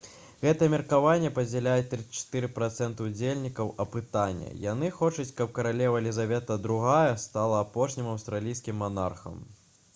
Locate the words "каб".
5.41-5.53